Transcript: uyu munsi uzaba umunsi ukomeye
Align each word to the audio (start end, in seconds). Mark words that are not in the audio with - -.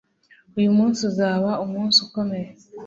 uyu 0.57 0.71
munsi 0.77 0.99
uzaba 1.09 1.49
umunsi 1.65 1.97
ukomeye 2.05 2.49